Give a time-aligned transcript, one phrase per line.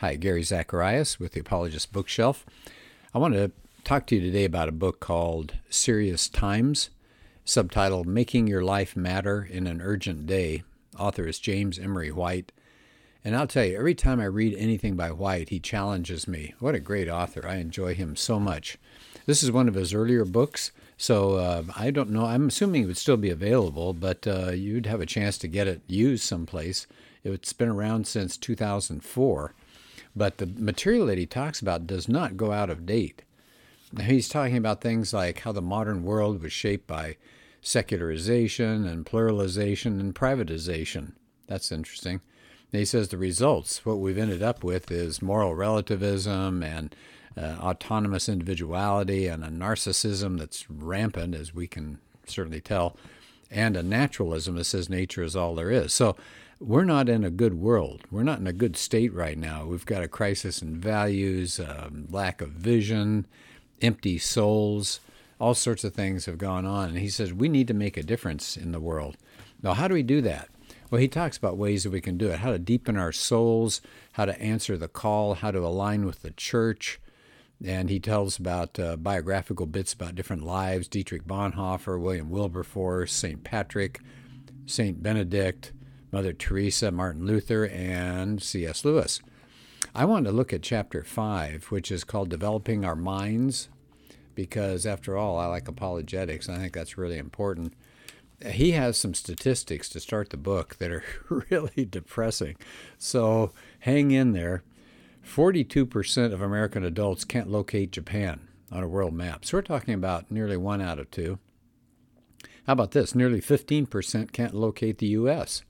[0.00, 2.46] Hi, Gary Zacharias with the Apologist Bookshelf.
[3.12, 3.52] I want to
[3.84, 6.88] talk to you today about a book called Serious Times,
[7.44, 10.62] subtitled Making Your Life Matter in an Urgent Day.
[10.98, 12.50] Author is James Emery White.
[13.22, 16.54] And I'll tell you, every time I read anything by White, he challenges me.
[16.60, 17.46] What a great author.
[17.46, 18.78] I enjoy him so much.
[19.26, 22.24] This is one of his earlier books, so uh, I don't know.
[22.24, 25.68] I'm assuming it would still be available, but uh, you'd have a chance to get
[25.68, 26.86] it used someplace.
[27.22, 29.52] It's been around since 2004.
[30.14, 33.22] But the material that he talks about does not go out of date.
[34.02, 37.16] He's talking about things like how the modern world was shaped by
[37.60, 41.12] secularization and pluralization and privatization.
[41.46, 42.20] That's interesting.
[42.72, 46.94] And he says the results, what we've ended up with, is moral relativism and
[47.36, 52.96] uh, autonomous individuality and a narcissism that's rampant, as we can certainly tell,
[53.50, 55.92] and a naturalism that says nature is all there is.
[55.92, 56.16] So
[56.60, 58.02] we're not in a good world.
[58.10, 59.64] We're not in a good state right now.
[59.64, 63.26] We've got a crisis in values, um, lack of vision,
[63.80, 65.00] empty souls,
[65.40, 66.90] all sorts of things have gone on.
[66.90, 69.16] And he says we need to make a difference in the world.
[69.62, 70.48] Now, how do we do that?
[70.90, 73.80] Well, he talks about ways that we can do it how to deepen our souls,
[74.12, 77.00] how to answer the call, how to align with the church.
[77.64, 83.44] And he tells about uh, biographical bits about different lives Dietrich Bonhoeffer, William Wilberforce, St.
[83.44, 84.00] Patrick,
[84.66, 85.02] St.
[85.02, 85.72] Benedict,
[86.12, 88.84] Mother Teresa, Martin Luther, and C.S.
[88.84, 89.20] Lewis.
[89.94, 93.68] I want to look at chapter 5, which is called Developing Our Minds,
[94.34, 97.74] because after all, I like apologetics, I think that's really important.
[98.44, 101.04] He has some statistics to start the book that are
[101.50, 102.56] really depressing.
[102.98, 104.62] So hang in there.
[105.26, 109.44] 42% of American adults can't locate Japan on a world map.
[109.44, 111.38] So we're talking about nearly one out of two.
[112.66, 113.14] How about this?
[113.14, 115.62] Nearly 15% can't locate the U.S.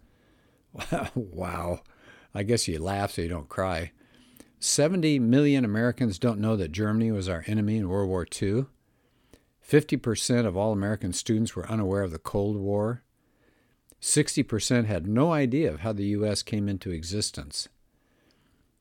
[1.15, 1.81] wow.
[2.35, 3.93] I guess you laugh so you don't cry.
[4.61, 8.67] 70 million Americans don't know that Germany was our enemy in World War II.
[9.67, 13.03] 50% of all American students were unaware of the Cold War.
[14.01, 16.43] 60% had no idea of how the U.S.
[16.43, 17.69] came into existence.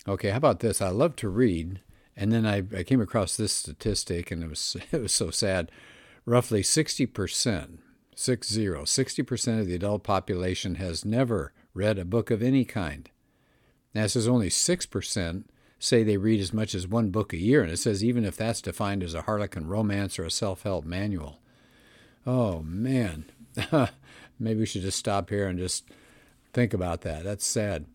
[0.08, 0.81] Okay, how about this?
[0.81, 1.81] I love to read,
[2.16, 5.72] and then I, I came across this statistic, and it was, it was so sad.
[6.25, 7.78] Roughly 60%,
[8.16, 13.09] six zero, 60% of the adult population has never read a book of any kind.
[13.95, 15.44] Now, it says only 6%
[15.79, 18.35] say they read as much as one book a year, and it says even if
[18.35, 21.39] that's defined as a harlequin romance or a self help manual.
[22.28, 23.25] Oh, man.
[24.39, 25.85] Maybe we should just stop here and just
[26.51, 27.23] think about that.
[27.23, 27.85] That's sad.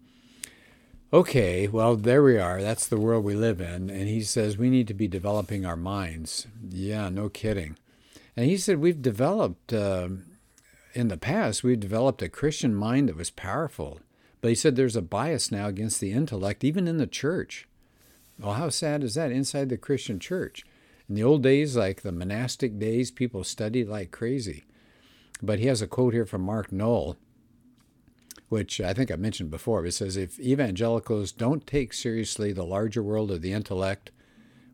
[1.13, 2.63] Okay, well, there we are.
[2.63, 3.91] That's the world we live in.
[3.91, 6.47] And he says we need to be developing our minds.
[6.71, 7.77] Yeah, no kidding.
[8.35, 9.75] And he said we've developed.
[9.75, 10.09] Uh,
[10.95, 14.01] in the past, we developed a Christian mind that was powerful.
[14.41, 17.67] But he said there's a bias now against the intellect, even in the church.
[18.39, 20.65] Well, how sad is that inside the Christian church?
[21.09, 24.65] In the old days, like the monastic days, people studied like crazy.
[25.43, 27.17] But he has a quote here from Mark Noll,
[28.49, 29.85] which I think I mentioned before.
[29.85, 34.11] It says If evangelicals don't take seriously the larger world of the intellect,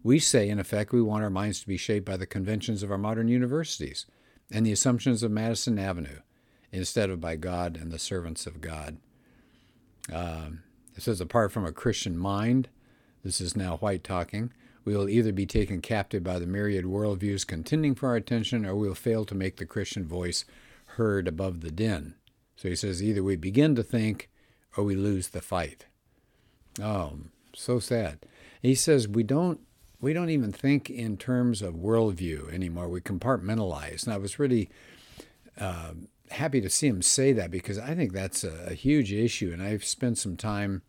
[0.02, 2.91] we say, in effect, we want our minds to be shaped by the conventions of
[2.91, 4.06] our modern universities
[4.53, 6.21] and the assumptions of Madison Avenue
[6.72, 8.99] instead of by God and the servants of God.
[10.12, 10.62] Um,
[10.97, 12.69] it says, apart from a Christian mind,
[13.25, 14.53] this is now White talking,
[14.84, 18.75] we will either be taken captive by the myriad worldviews contending for our attention, or
[18.75, 20.44] we will fail to make the Christian voice
[20.97, 22.15] heard above the din.
[22.56, 24.31] So he says, either we begin to think
[24.77, 25.87] or we lose the fight.
[26.82, 27.19] Oh,
[27.55, 28.21] so sad.
[28.62, 29.61] He says, we don't
[30.00, 32.88] we don't even think in terms of worldview anymore.
[32.88, 34.05] We compartmentalize.
[34.05, 34.71] And I was really
[35.59, 35.93] uh,
[36.31, 39.50] happy to see him say that because I think that's a, a, huge issue.
[39.53, 40.83] And I've spent some time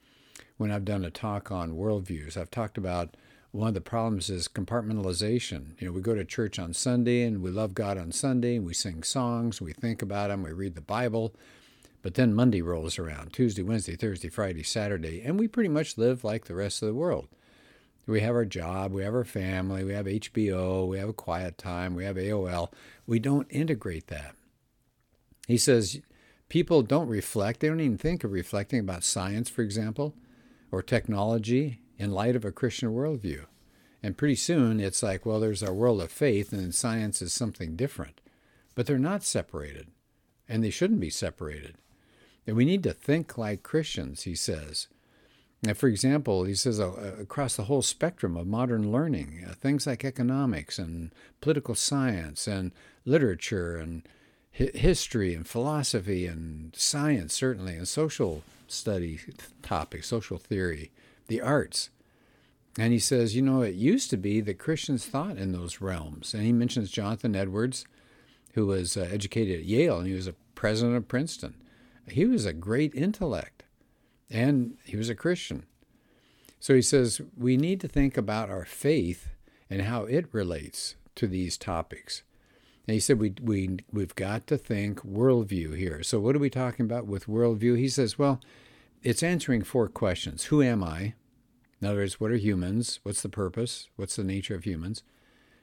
[0.57, 2.37] when I've done a talk on worldviews.
[2.37, 3.17] I've talked about
[3.51, 5.79] one of the problems is compartmentalization.
[5.81, 8.65] You know, we go to church on Sunday and we love God on Sunday, and
[8.65, 11.35] we sing songs, we think about Him, we read the Bible.
[12.01, 16.23] But then Monday rolls around Tuesday, Wednesday, Thursday, Friday, Saturday, and we pretty much live
[16.23, 17.27] like the rest of the world.
[18.07, 21.57] We have our job, we have our family, we have HBO, we have a quiet
[21.57, 22.71] time, we have AOL.
[23.05, 24.35] We don't integrate that.
[25.47, 26.01] He says
[26.49, 30.15] people don't reflect, they don't even think of reflecting about science, for example,
[30.71, 33.45] or technology in light of a Christian worldview.
[34.03, 37.75] And pretty soon it's like, well, there's our world of faith and science is something
[37.75, 38.19] different.
[38.73, 39.89] But they're not separated,
[40.47, 41.75] and they shouldn't be separated.
[42.47, 44.87] And we need to think like Christians, he says.
[45.63, 49.85] Now, for example, he says uh, across the whole spectrum of modern learning, uh, things
[49.85, 52.71] like economics and political science and
[53.05, 54.01] literature and
[54.57, 59.19] hi- history and philosophy and science, certainly, and social study
[59.61, 60.89] topics, social theory,
[61.27, 61.91] the arts.
[62.79, 66.33] And he says, you know, it used to be that Christians thought in those realms.
[66.33, 67.85] And he mentions Jonathan Edwards,
[68.53, 71.55] who was uh, educated at Yale and he was a president of Princeton.
[72.09, 73.63] He was a great intellect
[74.31, 75.65] and he was a Christian.
[76.59, 79.29] So he says, we need to think about our faith
[79.69, 82.23] and how it relates to these topics.
[82.87, 86.03] And he said, we, we, we've got to think worldview here.
[86.03, 87.77] So, what are we talking about with worldview?
[87.77, 88.41] He says, well,
[89.03, 91.13] it's answering four questions Who am I?
[91.81, 92.99] In other words, what are humans?
[93.03, 93.89] What's the purpose?
[93.95, 95.03] What's the nature of humans?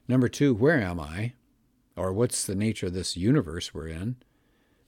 [0.08, 1.34] Number two, where am I?
[1.96, 4.16] Or what's the nature of this universe we're in?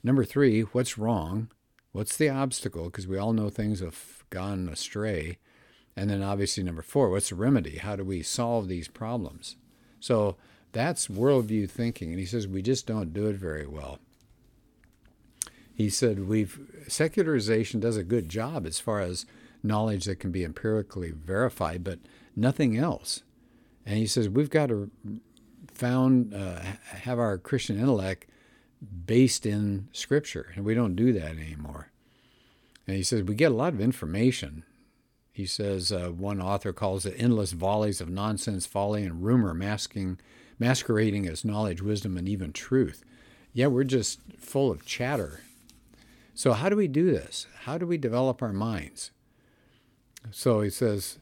[0.02, 1.50] Number three, what's wrong?
[1.92, 2.84] What's the obstacle?
[2.84, 5.38] Because we all know things have gone astray.
[5.96, 7.78] And then obviously, number four, what's the remedy?
[7.78, 9.56] How do we solve these problems?
[9.98, 10.36] So
[10.72, 12.10] that's worldview thinking.
[12.10, 13.98] And he says we just don't do it very well.
[15.74, 19.26] He said we've secularization does a good job as far as
[19.62, 21.98] knowledge that can be empirically verified, but
[22.36, 23.22] nothing else.
[23.84, 24.90] And he says we've got to
[25.72, 26.60] found uh,
[27.02, 28.26] have our Christian intellect
[29.06, 31.88] based in Scripture, and we don't do that anymore.
[32.86, 34.64] And he says we get a lot of information.
[35.32, 40.18] He says uh, one author calls it endless volleys of nonsense, folly, and rumor masking,
[40.58, 43.04] masquerading as knowledge, wisdom, and even truth.
[43.52, 45.40] Yeah, we're just full of chatter.
[46.34, 47.46] So, how do we do this?
[47.64, 49.10] How do we develop our minds?
[50.30, 51.18] So he says,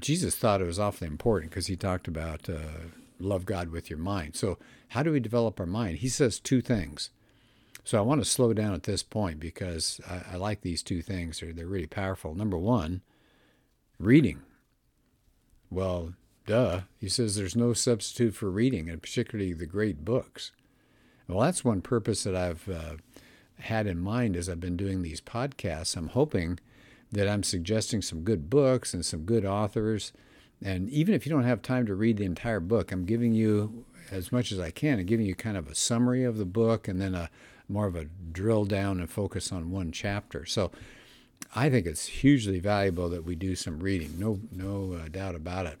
[0.00, 2.88] Jesus thought it was awfully important because he talked about uh,
[3.18, 4.36] love God with your mind.
[4.36, 5.98] So, how do we develop our mind?
[5.98, 7.10] He says two things.
[7.84, 11.02] So, I want to slow down at this point because I, I like these two
[11.02, 11.40] things.
[11.40, 12.34] They're, they're really powerful.
[12.34, 13.02] Number one,
[13.98, 14.42] reading.
[15.70, 16.14] Well,
[16.46, 16.82] duh.
[16.98, 20.52] He says there's no substitute for reading, and particularly the great books.
[21.28, 22.96] Well, that's one purpose that I've uh,
[23.60, 25.96] had in mind as I've been doing these podcasts.
[25.96, 26.58] I'm hoping
[27.12, 30.12] that I'm suggesting some good books and some good authors.
[30.62, 33.84] And even if you don't have time to read the entire book, I'm giving you
[34.10, 36.88] as much as I can and giving you kind of a summary of the book
[36.88, 37.30] and then a
[37.68, 40.46] more of a drill down and focus on one chapter.
[40.46, 40.70] So
[41.54, 44.14] I think it's hugely valuable that we do some reading.
[44.18, 45.78] No, no uh, doubt about it.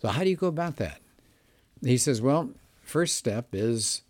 [0.00, 1.00] So how do you go about that?
[1.84, 2.50] He says, well,
[2.82, 4.02] first step is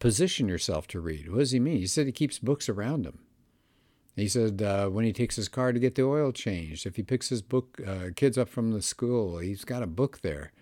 [0.00, 1.30] position yourself to read.
[1.30, 1.78] What does he mean?
[1.78, 3.20] He said he keeps books around him.
[4.16, 7.02] He said uh, when he takes his car to get the oil changed, if he
[7.02, 10.52] picks his book uh, kids up from the school, he's got a book there.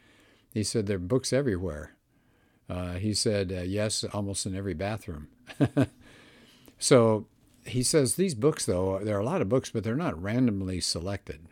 [0.54, 1.96] He said there are books everywhere.
[2.68, 5.28] Uh, he said uh, yes, almost in every bathroom.
[6.78, 7.26] so
[7.68, 10.80] he says these books, though, there are a lot of books, but they're not randomly
[10.80, 11.46] selected.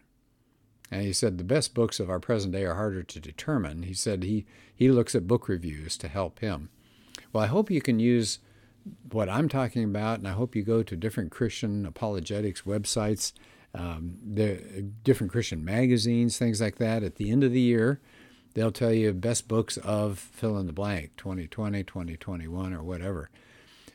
[0.91, 3.83] And he said the best books of our present day are harder to determine.
[3.83, 6.71] He said he, he looks at book reviews to help him.
[7.33, 8.39] Well, I hope you can use
[9.11, 13.33] what I'm talking about, and I hope you go to different Christian apologetics websites,
[13.75, 14.17] um,
[15.03, 17.03] different Christian magazines, things like that.
[17.03, 18.01] At the end of the year,
[18.55, 23.31] they'll tell you best books of fill in the blank 2020, 2021, or whatever.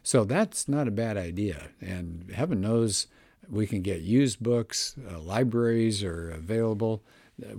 [0.03, 1.69] So that's not a bad idea.
[1.79, 3.07] And heaven knows
[3.49, 7.03] we can get used books, uh, libraries are available.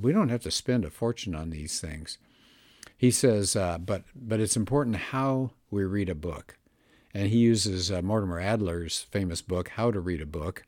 [0.00, 2.18] We don't have to spend a fortune on these things.
[2.96, 6.56] He says, uh, but, but it's important how we read a book.
[7.14, 10.64] And he uses uh, Mortimer Adler's famous book, How to Read a Book.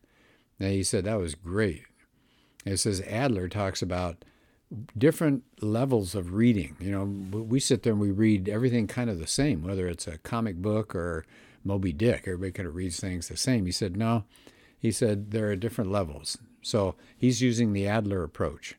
[0.61, 1.85] And he said that was great.
[2.65, 4.25] it says Adler talks about
[4.97, 6.77] different levels of reading.
[6.81, 10.07] You know, we sit there and we read everything kind of the same, whether it's
[10.07, 11.25] a comic book or
[11.65, 12.25] Moby Dick.
[12.27, 13.67] Everybody kind of reads things the same.
[13.67, 14.25] He said, no.
[14.79, 16.37] He said there are different levels.
[16.63, 18.77] So he's using the Adler approach.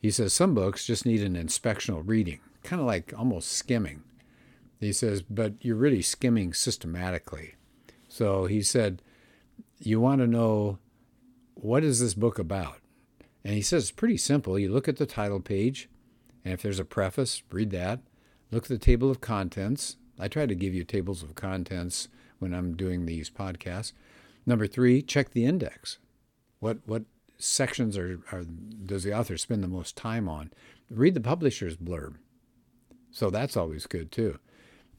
[0.00, 4.02] He says some books just need an inspectional reading, kind of like almost skimming.
[4.84, 7.54] He says, but you're really skimming systematically.
[8.08, 9.02] So he said,
[9.78, 10.78] you want to know
[11.54, 12.78] what is this book about?
[13.44, 14.58] And he says it's pretty simple.
[14.58, 15.88] You look at the title page,
[16.44, 18.00] and if there's a preface, read that.
[18.50, 19.96] Look at the table of contents.
[20.18, 23.92] I try to give you tables of contents when I'm doing these podcasts.
[24.46, 25.98] Number three, check the index.
[26.60, 27.04] What what
[27.38, 30.52] sections are, are does the author spend the most time on?
[30.88, 32.16] Read the publisher's blurb.
[33.10, 34.38] So that's always good too.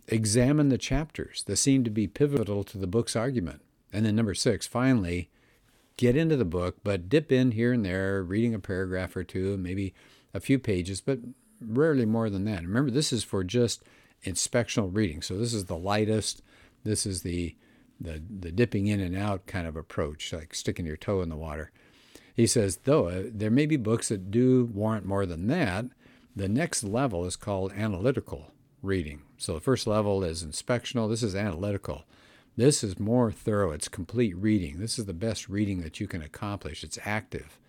[0.08, 3.62] Examine the chapters that seem to be pivotal to the book's argument.
[3.92, 5.30] And then number six, finally,
[5.98, 9.58] get into the book, but dip in here and there, reading a paragraph or two,
[9.58, 9.94] maybe
[10.34, 11.20] a few pages, but
[11.62, 12.62] rarely more than that.
[12.62, 13.84] Remember, this is for just
[14.24, 15.22] inspectional reading.
[15.22, 16.42] So this is the lightest.
[16.84, 17.56] This is the
[18.00, 21.38] the the dipping in and out kind of approach, like sticking your toe in the
[21.38, 21.72] water.
[22.36, 25.86] He says, though uh, there may be books that do warrant more than that,
[26.36, 28.52] the next level is called analytical
[28.86, 29.24] reading.
[29.38, 31.10] So the first level is inspectional.
[31.10, 32.06] This is analytical.
[32.58, 33.72] This is more thorough.
[33.72, 34.80] It's complete reading.
[34.80, 36.84] This is the best reading that you can accomplish.
[36.84, 37.60] It's active.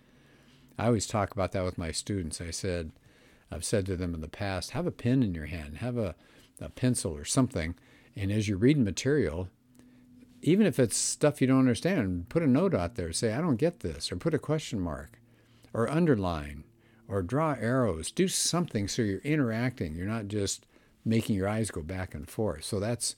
[0.79, 2.39] I always talk about that with my students.
[2.39, 2.91] I said,
[3.51, 6.15] I've said to them in the past, have a pen in your hand, have a,
[6.61, 7.75] a pencil or something,
[8.15, 9.49] and as you're reading material,
[10.41, 13.11] even if it's stuff you don't understand, put a note out there.
[13.11, 15.19] Say, I don't get this, or put a question mark,
[15.73, 16.63] or underline,
[17.07, 18.11] or draw arrows.
[18.11, 19.95] Do something so you're interacting.
[19.95, 20.65] You're not just
[21.07, 22.65] making your eyes go back and forth.
[22.65, 23.15] So that's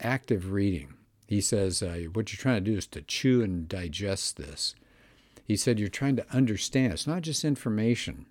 [0.00, 0.94] active reading.
[1.26, 4.74] He says, uh, what you're trying to do is to chew and digest this.
[5.44, 6.92] He said, you're trying to understand.
[6.92, 8.26] It's not just information.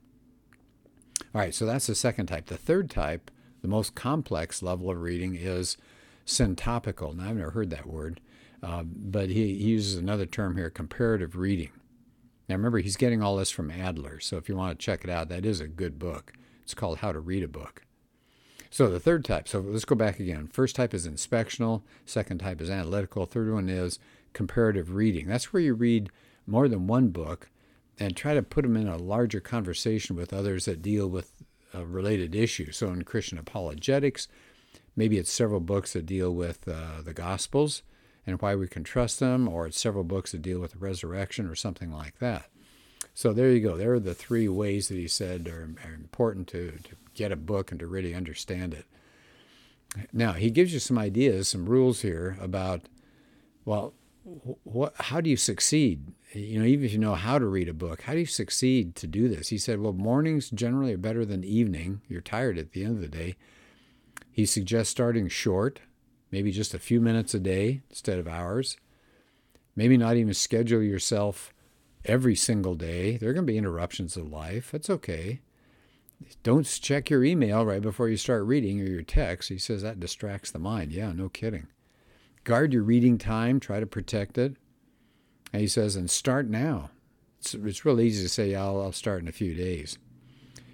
[1.34, 2.48] All right, so that's the second type.
[2.48, 5.78] The third type, the most complex level of reading, is
[6.26, 7.16] syntopical.
[7.16, 8.20] Now, I've never heard that word,
[8.62, 11.72] uh, but he, he uses another term here comparative reading.
[12.48, 15.10] Now, remember, he's getting all this from Adler, so if you want to check it
[15.10, 16.34] out, that is a good book.
[16.64, 17.84] It's called How to Read a Book.
[18.72, 20.48] So, the third type, so let's go back again.
[20.48, 23.98] First type is inspectional, second type is analytical, third one is
[24.34, 25.28] comparative reading.
[25.28, 26.12] That's where you read
[26.46, 27.50] more than one book
[28.00, 31.84] and try to put them in a larger conversation with others that deal with a
[31.84, 32.72] related issue.
[32.72, 34.28] So, in Christian apologetics,
[34.96, 37.82] maybe it's several books that deal with uh, the Gospels
[38.28, 41.48] and why we can trust them, or it's several books that deal with the resurrection
[41.48, 42.46] or something like that.
[43.20, 43.76] So, there you go.
[43.76, 47.36] There are the three ways that he said are, are important to, to get a
[47.36, 48.86] book and to really understand it.
[50.14, 52.84] Now, he gives you some ideas, some rules here about,
[53.66, 53.94] well,
[54.64, 56.14] what, how do you succeed?
[56.32, 58.96] You know, even if you know how to read a book, how do you succeed
[58.96, 59.50] to do this?
[59.50, 62.00] He said, well, mornings generally are better than evening.
[62.08, 63.36] You're tired at the end of the day.
[64.32, 65.82] He suggests starting short,
[66.32, 68.78] maybe just a few minutes a day instead of hours.
[69.76, 71.54] Maybe not even schedule yourself
[72.10, 73.18] every single day.
[73.18, 74.72] There are going to be interruptions of life.
[74.72, 75.42] That's okay.
[76.44, 79.50] Don't check your email right before you start reading or your text.
[79.50, 80.92] He says that distracts the mind.
[80.92, 81.68] Yeah, no kidding.
[82.44, 84.58] Guard your reading time, try to protect it.
[85.54, 86.90] And he says, and start now.
[87.40, 89.98] It's, it's real easy to say, I'll, I'll start in a few days.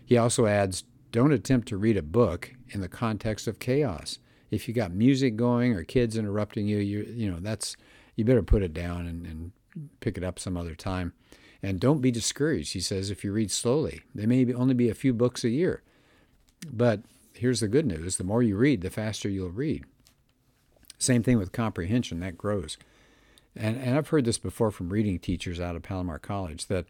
[0.05, 4.19] He also adds, don't attempt to read a book in the context of chaos.
[4.51, 7.75] If you got music going or kids interrupting you, you you know that's
[8.15, 9.51] you better put it down and, and
[9.99, 11.13] pick it up some other time.
[11.63, 12.73] And don't be discouraged.
[12.73, 15.81] He says if you read slowly, there may only be a few books a year,
[16.71, 17.01] but
[17.33, 19.83] here's the good news: the more you read, the faster you'll read.
[20.97, 22.77] Same thing with comprehension, that grows.
[23.55, 26.85] And, and I've heard this before from reading teachers out of Palomar College that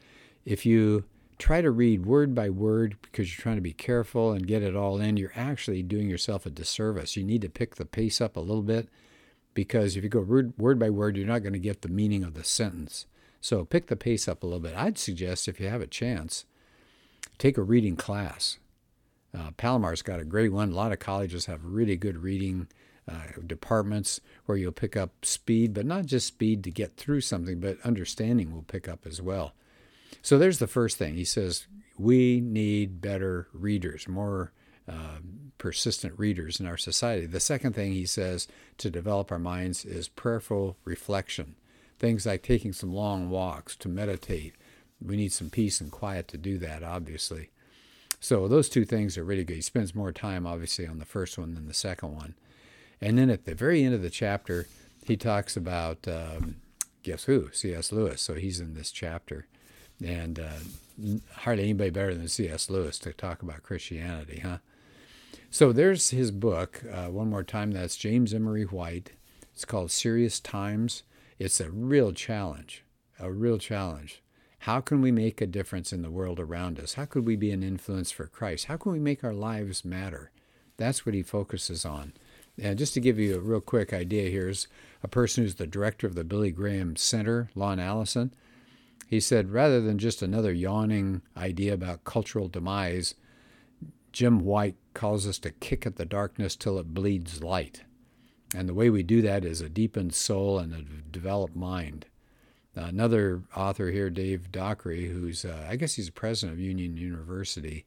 [0.46, 1.06] if you
[1.38, 4.75] try to read word by word because you're trying to be careful and get it
[4.75, 7.15] all in, you're actually doing yourself a disservice.
[7.15, 8.89] You need to pick the pace up a little bit
[9.56, 12.36] because if you go word, by word, you're not going to get the meaning of
[12.36, 13.08] the sentence.
[13.42, 14.76] So pick the pace up a little bit.
[14.76, 16.46] I'd suggest if you have a chance,
[17.40, 18.60] take a reading class.
[19.36, 20.72] Uh, Palomar's got a great one.
[20.72, 22.68] A lot of colleges have really good reading
[23.10, 27.60] uh, departments where you'll pick up speed, but not just speed to get through something,
[27.60, 29.54] but understanding will pick up as well.
[30.22, 31.16] So there's the first thing.
[31.16, 34.54] He says, We need better readers, more
[34.88, 35.20] uh,
[35.65, 37.25] persistent readers in our society.
[37.25, 41.55] The second thing he says to develop our minds is prayerful reflection.
[41.98, 44.53] Things like taking some long walks to meditate.
[45.03, 47.50] We need some peace and quiet to do that, obviously.
[48.19, 49.55] So those two things are really good.
[49.55, 52.36] He spends more time, obviously, on the first one than the second one.
[53.01, 54.67] And then at the very end of the chapter,
[55.03, 56.57] he talks about um,
[57.01, 57.50] guess who?
[57.51, 57.91] C.S.
[57.91, 58.22] Lewis.
[58.22, 59.48] So he's in this chapter,
[60.00, 62.69] and uh, hardly anybody better than C.S.
[62.69, 64.60] Lewis to talk about Christianity, huh?
[65.56, 66.84] So there's his book.
[66.92, 69.14] Uh, one more time, that's James Emery White.
[69.54, 71.04] It's called Serious Times.
[71.40, 72.84] It's a real challenge,
[73.22, 74.22] a real challenge.
[74.60, 76.96] How can we make a difference in the world around us?
[76.96, 78.66] How could we be an influence for Christ?
[78.66, 80.30] How can we make our lives matter?
[80.76, 82.12] That's what he focuses on.
[82.62, 84.68] And just to give you a real quick idea, here's
[85.04, 88.34] a person who's the director of the Billy Graham Center, Lon Allison.
[89.08, 93.16] He said, rather than just another yawning idea about cultural demise,
[94.12, 97.84] Jim White calls us to kick at the darkness till it bleeds light.
[98.56, 102.08] And the way we do that is a deepened soul and a developed mind.
[102.74, 107.86] Another author here, Dave Dockery, who's, uh, I guess he's president of Union University,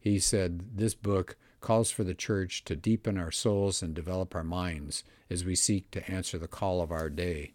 [0.00, 4.44] he said this book calls for the church to deepen our souls and develop our
[4.44, 7.52] minds as we seek to answer the call of our day.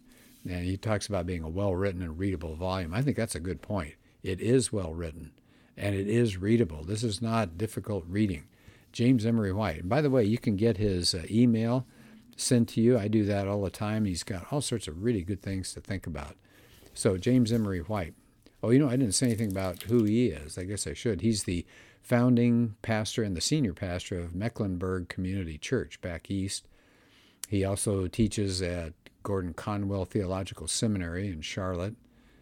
[0.50, 2.94] And he talks about being a well written and readable volume.
[2.94, 3.96] I think that's a good point.
[4.24, 5.34] It is well written
[5.78, 6.84] and it is readable.
[6.84, 8.46] This is not difficult reading.
[8.92, 9.82] James Emery White.
[9.82, 11.86] And by the way, you can get his uh, email
[12.36, 12.98] sent to you.
[12.98, 14.06] I do that all the time.
[14.06, 16.36] He's got all sorts of really good things to think about.
[16.94, 18.14] So, James Emery White.
[18.64, 20.58] Oh, you know, I didn't say anything about who he is.
[20.58, 21.22] I guess I should.
[21.22, 21.66] He's the
[22.02, 26.68] founding pastor and the senior pastor of Mecklenburg Community Church back east.
[27.48, 31.96] He also teaches at Gordon Conwell Theological Seminary in Charlotte,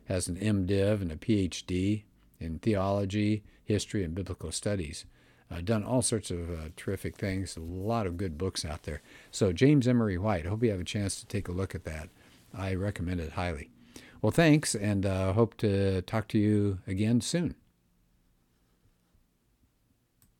[0.05, 2.03] has an MDiv and a PhD,
[2.39, 5.05] in theology, history, and biblical studies.
[5.51, 7.55] Uh, done all sorts of uh, terrific things.
[7.55, 9.01] A lot of good books out there.
[9.31, 10.45] So James Emery White.
[10.45, 12.09] I hope you have a chance to take a look at that.
[12.53, 13.69] I recommend it highly.
[14.21, 17.55] Well, thanks, and uh, hope to talk to you again soon.